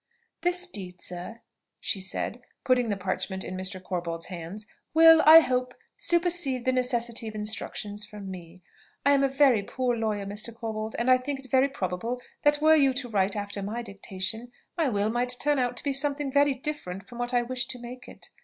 "This 0.41 0.65
deed, 0.65 0.99
sir," 0.99 1.41
she 1.79 2.01
said, 2.01 2.41
putting 2.65 2.89
the 2.89 2.97
parchment 2.97 3.43
in 3.43 3.55
Mr. 3.55 3.79
Corbold's 3.79 4.25
hands, 4.29 4.65
"will, 4.95 5.21
I 5.27 5.41
hope, 5.41 5.75
supersede 5.95 6.65
the 6.65 6.71
necessity 6.71 7.27
of 7.27 7.35
instructions 7.35 8.03
from 8.03 8.31
me. 8.31 8.63
I 9.05 9.11
am 9.11 9.23
a 9.23 9.27
very 9.29 9.61
poor 9.61 9.95
lawyer, 9.95 10.25
Mr. 10.25 10.51
Corbold, 10.51 10.95
and 10.97 11.11
I 11.11 11.19
think 11.19 11.41
it 11.41 11.51
very 11.51 11.69
probable 11.69 12.19
that 12.41 12.59
were 12.63 12.73
you 12.73 12.93
to 12.93 13.09
write 13.09 13.35
after 13.35 13.61
my 13.61 13.83
dictation, 13.83 14.51
my 14.75 14.89
will 14.89 15.11
might 15.11 15.37
turn 15.39 15.59
out 15.59 15.77
to 15.77 15.83
be 15.83 15.93
something 15.93 16.31
very 16.31 16.55
different 16.55 17.07
from 17.07 17.19
what 17.19 17.31
I 17.31 17.43
wish 17.43 17.67
to 17.67 17.77
make 17.77 18.07
it. 18.07 18.31